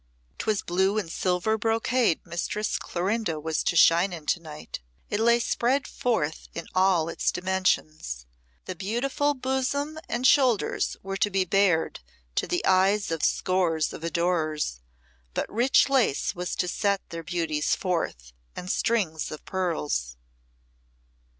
[0.39, 4.79] 'Twas blue and silver brocade Mistress Clorinda was to shine in to night;
[5.11, 8.25] it lay spread forth in all its dimensions.
[8.65, 11.99] The beautiful bosom and shoulders were to be bared
[12.33, 14.81] to the eyes of scores of adorers,
[15.35, 20.17] but rich lace was to set their beauties forth, and strings of pearls.